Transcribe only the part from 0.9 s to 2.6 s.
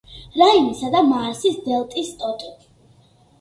და მაასის დელტის ტოტი.